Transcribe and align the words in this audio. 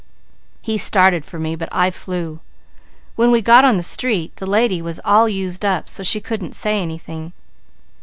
"He 0.63 0.79
started 0.79 1.25
for 1.25 1.37
me, 1.37 1.55
but 1.55 1.69
I 1.71 1.91
flew. 1.91 2.39
When 3.15 3.29
we 3.29 3.39
got 3.43 3.63
on 3.63 3.77
the 3.77 3.83
street, 3.83 4.35
the 4.37 4.47
lady 4.47 4.81
was 4.81 4.99
all 5.05 5.29
used 5.29 5.63
up 5.63 5.87
so 5.87 6.01
she 6.01 6.19
couldn't 6.19 6.55
say 6.55 6.79
anything. 6.81 7.33